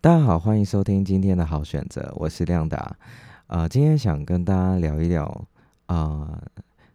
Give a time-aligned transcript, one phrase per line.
[0.00, 2.96] 大家好，欢迎收听今天的好选择，我是亮达。
[3.48, 5.44] 啊，今天想跟大家聊一聊，
[5.86, 6.40] 啊，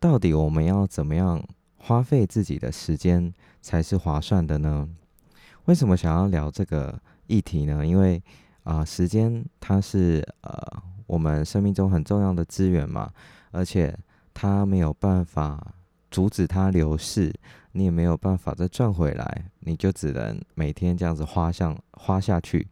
[0.00, 1.46] 到底我们要怎么样
[1.76, 3.30] 花费自己的时间
[3.60, 4.88] 才是划算的呢？
[5.66, 7.86] 为什么想要聊这个议题呢？
[7.86, 8.22] 因为
[8.62, 13.10] 啊，时间它是呃我们生命中很重要的资源嘛，
[13.50, 13.94] 而且
[14.32, 15.74] 它没有办法
[16.10, 17.32] 阻止它流逝。
[17.72, 22.66] 你也没有办法再赚回来，你就只能每天这样子花向花下去。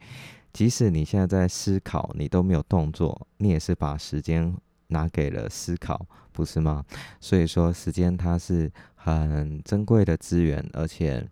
[0.51, 4.57] 即使你现在在思考，你都没有动作，你也是把时间
[4.87, 6.83] 拿给了思考，不是吗？
[7.21, 11.29] 所以说，时间它是很珍贵的资源，而且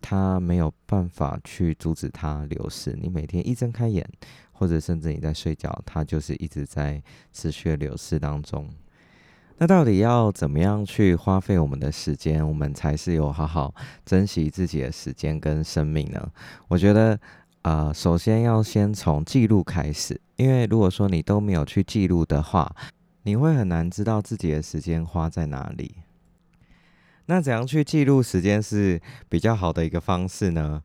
[0.00, 2.98] 它没有办法去阻止它流逝。
[3.00, 4.04] 你每天一睁开眼，
[4.50, 7.00] 或者甚至你在睡觉，它就是一直在
[7.32, 8.68] 持续的流逝当中。
[9.60, 13.74] 那到底要怎么样去花费我们的时间，我们才是有好好
[14.06, 16.30] 珍惜自己的时间跟生命呢？
[16.68, 17.18] 我觉得，
[17.62, 22.72] 呃，首先要先从记录开始，因为如果说你都没有去记录的话，
[23.24, 25.96] 你会很难知道自己的时间花在哪里。
[27.26, 30.84] 那怎样去记录时间是比较好的一个方式呢？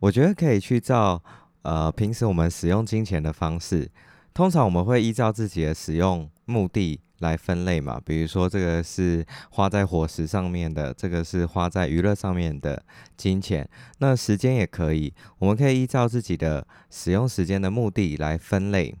[0.00, 1.22] 我觉得可以去照，
[1.62, 3.90] 呃，平时我们使用金钱的方式，
[4.34, 7.00] 通常我们会依照自己的使用目的。
[7.18, 12.82] 来分类嘛，比如说这个是花在伙食上面的，这个是花在娱乐上面的
[13.16, 13.70] 金钱。
[13.98, 18.92] 那时间也可以，我们可以依照自己的使用时间的目的来分类。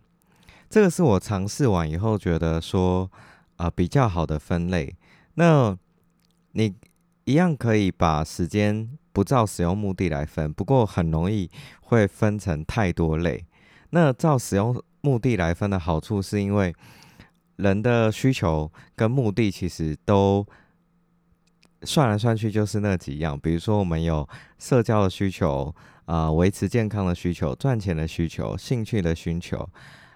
[0.70, 3.10] 这个是我尝试完以后觉得说
[3.56, 4.94] 啊比较好的分类。
[5.34, 5.76] 那
[6.52, 6.72] 你
[7.24, 13.44] 一样可以把时间不照使用目的来分，不过很容易会分成太多类。
[13.90, 16.72] 那照使用目的来分的好处是因为。
[17.62, 20.46] 人的需求跟目的其实都
[21.82, 29.68] 算来算去就是那几样，比如说我们有社交的需求啊，维持健康的需求，赚钱的需求，兴趣的需求，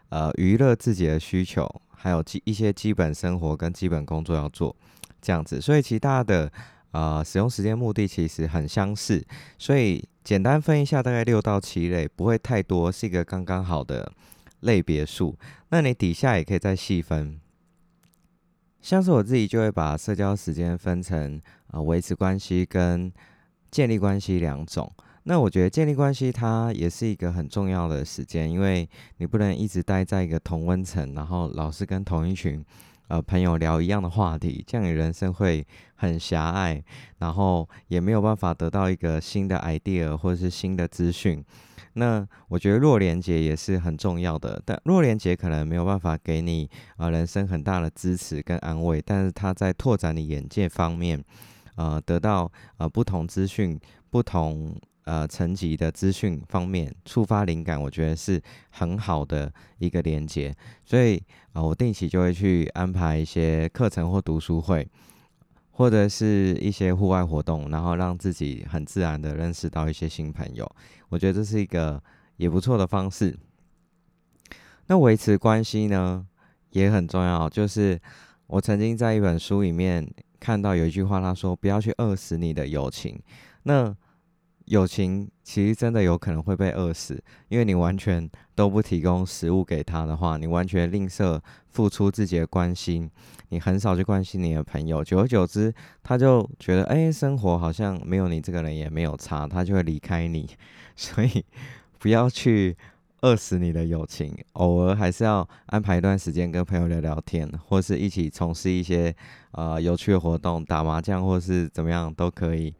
[0.09, 4.77] 呃，娱乐自己的需求，还有基一些基本生活跟基本工作要做
[5.23, 6.53] 这样子，所以其他的
[6.91, 9.25] 啊使用时间目的其实很相似，
[9.59, 14.13] 所以简单分一下，大概六到七类，不会太多，是一个刚刚好的。
[14.61, 15.37] 类别数，
[15.69, 17.39] 那你底下也可以再细分。
[18.87, 21.43] 像是我自己就会把社交时间分成
[21.73, 23.13] 啊维持关系跟
[23.69, 24.89] 建立关系两种。
[25.25, 32.65] 那我觉得建立关系它也是一个很重要的时间，因为你不能一直待在一个同温层，然后老是跟同一群
[33.09, 36.81] 呃朋友聊一样的话题，这样你人生会很狭隘，
[37.19, 41.45] 然后也没有办法得到一个新的 idea 或者是新的资讯。
[41.99, 46.69] 那我觉得弱连接也是很重要的，但弱连接可能没有办法给你
[46.99, 51.25] 啊人生很大的支持跟安慰，但是它在拓展你眼界方面，
[51.77, 53.81] 呃，得到呃不同资讯、
[54.11, 58.39] 不同呃层级的资讯方面触发灵感，我觉得是
[58.71, 60.55] 很好的一个连接。
[60.85, 61.23] 所以
[61.55, 64.87] 啊，我定期就会去安排一些课程或读书会。
[65.77, 70.67] 或者是一些户外活动，然后让自己很自然的认识到一些新朋友，
[71.11, 72.03] 我觉得这是一个
[72.39, 73.37] 也不错的方式。
[74.87, 76.27] 那维持关系呢
[76.71, 78.01] 也很重要，就是
[78.47, 80.11] 我曾经在一本书里面
[80.41, 83.21] 看到有一句话，他说不要去饿死你的友情。
[83.65, 83.95] 那
[84.67, 93.09] 友情其实真的有可能会被饿死，因为你完全都不提供食物给他的话，你完全吝啬付出自己的关心，
[93.51, 95.73] 你很少去关心你的朋友，久而久之，
[96.03, 100.49] 他就觉得，哎，生活好像没有你这个人也没有差，他就会离开你。
[100.97, 101.45] 所以
[101.99, 102.77] 不要去
[103.21, 109.15] 饿死你的友情，偶尔还是要安排一段时间跟朋友聊聊天，或是一起从事一些
[109.53, 112.75] 呃有趣的活动，打麻将或是怎么样都可以。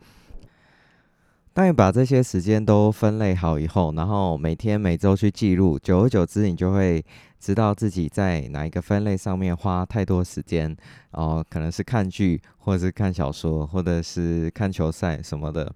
[1.57, 7.03] 当你把这些时间都分类好以后，然后每天每周去记录，久而久之，你就会
[7.41, 10.77] 知道自己在哪一个分类上面花太多时间
[11.13, 15.75] 哦，可能是看剧，或者是看小说，或者是看球赛什么的，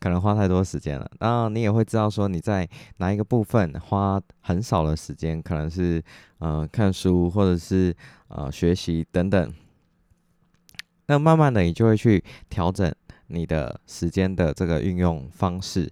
[0.00, 1.08] 可能花太多时间了。
[1.20, 6.02] 然后你也会知道说你在哪一个部分花很少的时间，可能是
[6.40, 7.94] 呃看书，或者是
[8.26, 9.54] 呃学习等等。
[11.06, 12.92] 那慢慢的，你就会去调整。
[13.32, 15.90] 你的时间的这个运用方式，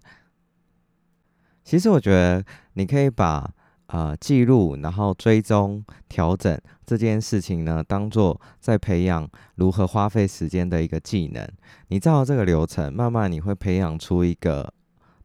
[1.64, 2.44] 其实我觉得
[2.74, 3.50] 你可以把
[3.86, 11.48] 啊记录，然后追踪、调整这件事情呢，当做在培养如何花费时间的一个技能。
[11.88, 14.72] 你照这个流程，慢慢你会培养出一个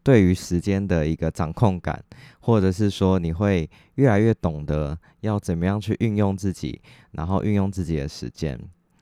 [0.02, 2.04] 对于时间的一个掌控感，
[2.40, 8.58] 或者是说你会越来越懂得要怎么样去运用自己，然后运用自己的时间，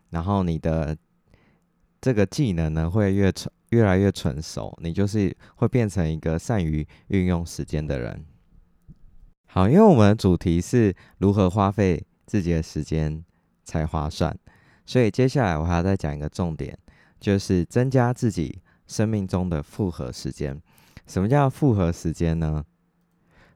[0.09, 0.97] 然后你的。
[2.03, 3.31] 这个技能呢会越
[3.69, 8.25] 越来越成熟，你就是会变成一个善于运用时间的人。
[9.45, 13.23] 好，因为我们的主题是如何花费自己的时间
[13.63, 14.37] 才划算，
[14.85, 16.77] 所以接下来我还要再讲一个重点，
[17.21, 20.61] 就是增加自己生命中的复合时间。
[21.07, 22.65] 什么叫复合时间呢？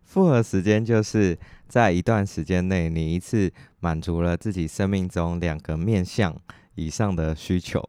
[0.05, 3.51] 复合时间就是在一段时间内，你一次
[3.81, 6.33] 满足了自己生命中两个面向
[6.75, 7.83] 以上的需求。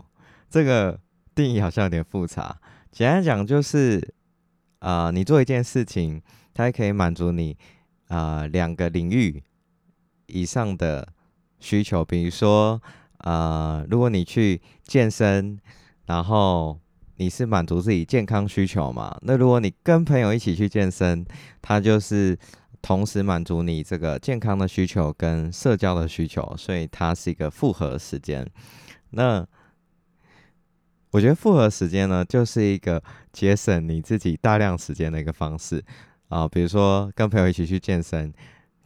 [0.50, 0.98] 这个
[1.34, 2.58] 定义好像有点复杂。
[2.90, 4.14] 简单讲就是，
[4.80, 6.20] 呃，你做一件事情，
[6.54, 7.56] 它可以满足你
[8.08, 9.42] 啊两个领域
[10.26, 11.06] 以上的
[11.60, 12.04] 需求。
[12.04, 12.80] 比如说，
[13.18, 15.58] 呃，如果你去健身，
[16.06, 16.80] 然后
[17.16, 19.16] 你是满足自己健康需求嘛？
[19.22, 21.24] 那如果你跟朋友一起去健身，
[21.60, 22.36] 它就是
[22.80, 28.48] 同时满足你这个健康的需求跟社交的需求，所以它是一个复合时间。
[29.10, 29.46] 那
[31.10, 33.02] 我觉得复合时间呢，就是一个
[33.32, 35.82] 节省你自己大量时间的一个方式
[36.28, 36.46] 啊。
[36.48, 38.32] 比如说跟朋友一起去健身。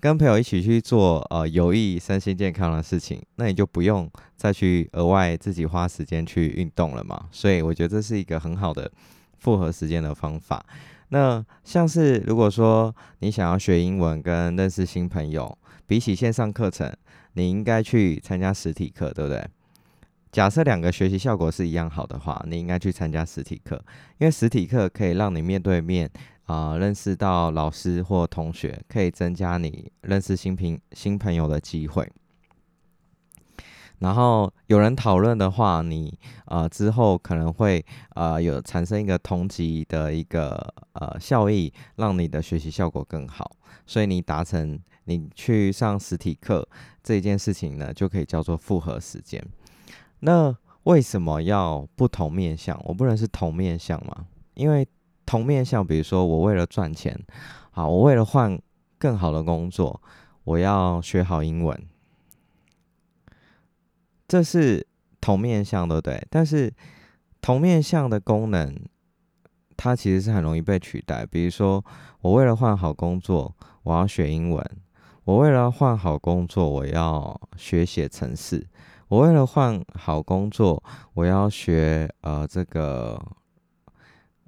[0.01, 7.29] 跟朋友一起去做呃有益身心健康的事情，那你就不用再去额外自己花时间去运动了嘛。
[7.31, 8.91] 所以我觉得这是一个很好的
[9.39, 10.61] 复合时间的方法。
[11.11, 16.93] 那像是如果说你想要学英文跟认识新朋友，比起线上课程，
[17.35, 19.47] 你应该去参加实体课，对不对？
[20.33, 23.77] 假设两个学习效果是一样好的话，你应该去参加实体课，
[24.19, 26.11] 因为实体课可以让你面对面。
[26.47, 32.11] 啊，认识到老师或同学，可以增加你认识新朋新朋友的机会。
[34.01, 37.83] 然后有人讨论的话，你呃之后可能会
[38.17, 43.57] 呃有产生一个同级的一个呃效益，让你的学习效果更好。
[43.87, 46.69] 所以你达成你去上实体课
[47.05, 49.43] 这件事情呢，就可以叫做复合时间。
[50.25, 52.81] 那为什么要不同面向？
[52.85, 54.27] 我不能是同面向吗？
[54.55, 54.87] 因为
[55.27, 57.19] 同面向，比如说我为了赚钱，
[57.73, 58.61] 好，我为了换
[58.99, 60.01] 更好的工作，
[60.45, 61.77] 我要学好英文，
[64.29, 64.87] 这是
[65.21, 66.25] 同面向，对不对？
[66.31, 66.73] 但是
[67.41, 68.77] 同面向的功能，
[69.77, 71.27] 它其实是很容易被取代。
[71.27, 71.85] 比如说，
[72.21, 74.65] 我为了换好工作，我要学英文；
[75.25, 78.61] 我为了换好工作，我要学写程式；
[79.13, 80.83] 我为了换好工作，
[81.13, 83.23] 我要学呃这个。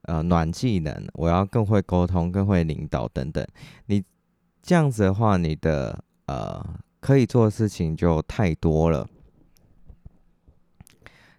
[0.06, 3.42] 呃，暖技能，我要更会沟通，更会领导等等。
[3.86, 4.04] 你
[4.62, 6.62] 这样子的话，你的呃
[7.00, 9.08] 可以做的事情就太多了，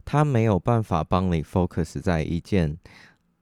[0.03, 2.75] 他没有办法帮你 focus 在一件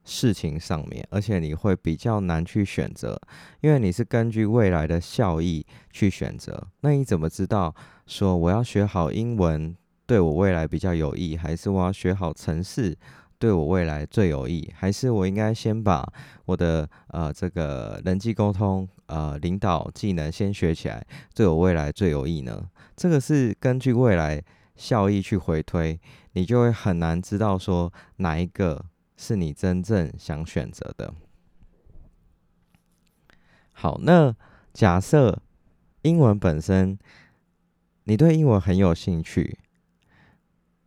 [0.04, 3.18] 事情上面，而且你会比较难去选择，
[3.62, 6.68] 因为你是根据未来的效益去选择。
[6.82, 7.74] 那你怎么知道
[8.06, 12.98] 说我要学好英文对我未来比较有益，还是我要学好城市？
[13.40, 16.08] 对我未来最有益，还是我应该先把
[16.46, 21.06] 我的呃这个人际沟通呃领导技能先学起来，
[21.36, 22.70] 对我未来最有益呢？
[22.96, 24.42] 这个是根据未来
[24.78, 26.00] 效益去回推，
[26.32, 28.86] 你就会很难知道说哪一个
[29.18, 31.14] 是你真正想选择的。
[33.74, 34.34] 好，那
[34.72, 35.42] 假设
[36.04, 36.98] 英文本身，
[38.06, 39.58] 你对英文很有兴趣，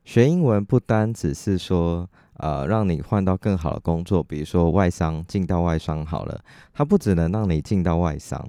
[0.05, 2.09] 学英文不单只是说。
[2.39, 8.47] 呃，让你换到更好的工作，比如说外商进到外商好了，它不只能让你进到外商，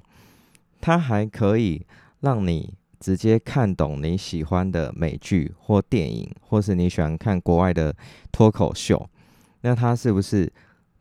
[0.81, 1.85] 它还可以
[2.19, 7.95] 让你直接看懂你喜欢的美剧或电影，或是你喜欢看国外的
[8.29, 9.09] 脱口秀。
[9.61, 10.51] 那它是不是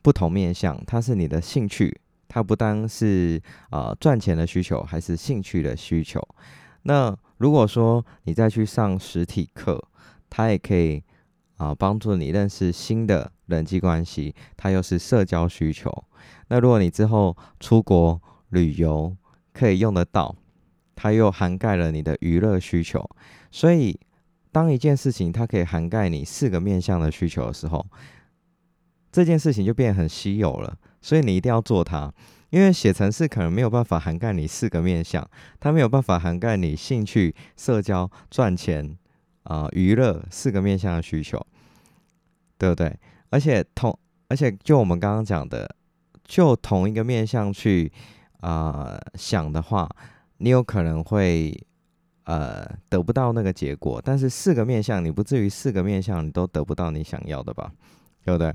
[0.00, 0.80] 不同面向？
[0.86, 6.22] 它是你的兴趣，它不单是啊赚钱的需求，还是兴趣的需求。
[6.82, 9.82] 那如果说你再去上实体课，
[10.28, 11.02] 它也可以。
[11.56, 15.90] 啊，帮助你认识新的人际关系，它又是社交需求。
[16.48, 19.16] 那如果你之后出国旅游
[19.54, 20.36] 可以用得到，
[20.94, 23.02] 它又涵盖了你的娱乐需求。
[23.50, 23.98] 所以，
[24.52, 27.86] 当一件事情它可以涵盖你四个面向的需求的时候，
[29.10, 30.76] 这件事情就变得很稀有了。
[31.00, 32.12] 所以你一定要做它，
[32.50, 35.28] 因为写程式可能没有办法涵盖你四个面向，
[35.60, 38.96] 它没有办法涵盖你兴趣、社交、赚钱。
[39.48, 41.40] 啊，娱乐四个面向的需求，
[42.58, 42.98] 对不对？
[43.30, 45.72] 而且同，而且就我们刚刚讲的，
[46.24, 47.92] 就同一个面向去
[48.40, 49.88] 啊想的话，
[50.38, 51.56] 你有可能会
[52.24, 54.02] 呃得不到那个结果。
[54.04, 57.70] 但是四个面向，你不至于四个面向你都得不到你想要的吧？
[58.24, 58.52] 对不对？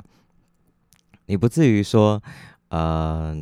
[1.28, 2.22] 你不至于说
[2.68, 3.42] 呃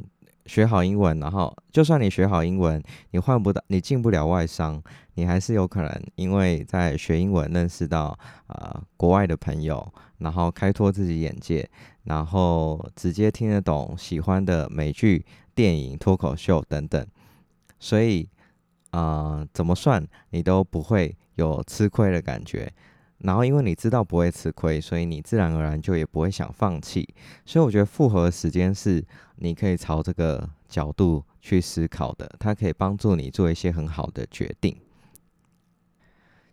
[0.50, 4.82] 学好英文，然后就算你学好英文，你换不到，你进不了外商，
[5.14, 9.88] 你还是有可能因为在学英文认识到啊国外的朋友，
[10.18, 11.70] 然后开拓自己眼界，
[12.06, 17.06] 然后直接听得懂喜欢的美剧、电影、脱口秀等等。
[17.80, 18.28] 所以
[18.90, 22.74] 啊，怎么算你都不会有吃亏的感觉。
[23.20, 27.08] 然后因为你知道不会吃亏，所以你自然而然就也不会想放弃。
[27.46, 29.04] 所以我觉得复合时间是
[29.36, 34.76] 你可以朝这个角度去思考的，它可以帮助你做一些很好的决定。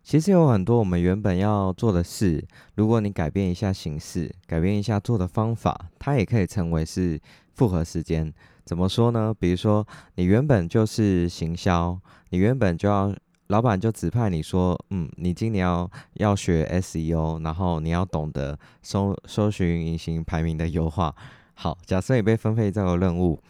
[0.02, 2.44] 其实有很多我们原本要做的事，
[2.74, 7.20] 如果你改变一下形式，改变一下做的方法，它也可以成为是
[7.54, 8.32] 复合时间。
[8.64, 9.32] 怎么说呢？
[9.38, 11.96] 比如说你原本就是行销，
[12.30, 13.14] 你原本就要。
[13.48, 21.14] 老板就指派你说，嗯，你今年要要学 SEO，然后你要懂得搜搜寻引擎排名的优化。
[21.54, 23.40] 好，假设你被分配这个任务，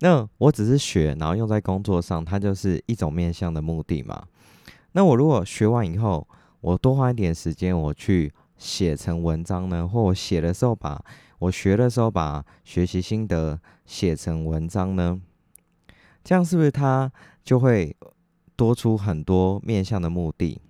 [0.00, 4.24] 那我只是学，然后用在工作上，它就是一种面向的目的嘛。
[4.92, 6.28] 那我如果学完以后，
[6.60, 11.02] 我多花一点时间，我去写成文章呢，或我写的时候把
[11.38, 15.18] 我学的时候把学习心得写成文章呢，
[16.22, 17.10] 这样是不是它
[17.42, 17.96] 就会？
[18.56, 20.60] 多出很多面向的目的，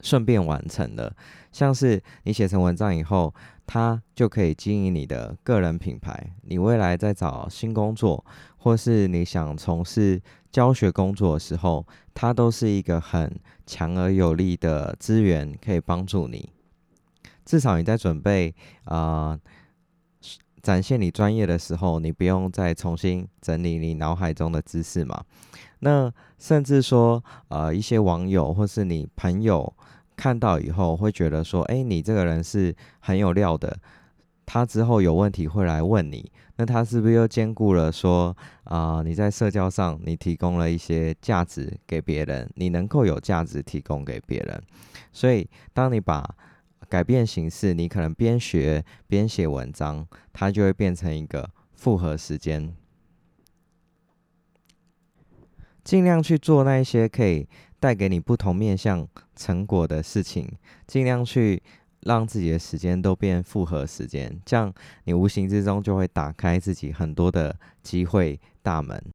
[0.00, 1.14] 顺便完成了。
[1.52, 3.34] 像是你写成文章以后，
[3.66, 6.32] 它就可以经营你的个人品牌。
[6.42, 8.24] 你未来在找新工作，
[8.56, 16.50] 或是你想从事教学工作的时候，它都是一个很强而有力的资源，可以帮助你。
[17.44, 19.38] 至少你在准备啊
[20.62, 25.24] 展现你专业的时候，你不用再重新整理你脑海中的知识嘛。
[25.80, 29.72] 那甚至说，呃，一些网友或是你朋友
[30.16, 33.78] 看到以后，会觉得说，哎，你这个人是很有料的。
[34.44, 44.60] 他之后有问题会来问你，那他是不是又兼顾了说，啊，你在社交上你提供了一些价值给别人，你能够有价值提供给别人。
[45.12, 46.28] 所以，当你把
[46.90, 52.74] 改变形式，你可能边学边写文章，它就会变成一个复合时间。
[55.84, 60.50] 尽量去做那一些可以带给你不同面向成果的事情，
[60.86, 61.62] 尽量去
[62.00, 64.72] 让自己的时间都变复合时间，这样
[65.04, 69.02] 你无形之中就会打开自己很多的机会大门。